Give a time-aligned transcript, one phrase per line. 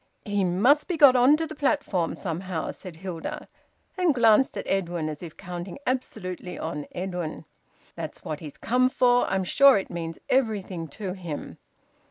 [0.25, 3.47] "He must be got on to the platform, somehow," said Hilda,
[3.95, 7.45] and glanced at Edwin as if counting absolutely on Edwin.
[7.93, 9.27] "That's what he's come for.
[9.29, 11.59] I'm sure it means everything to him."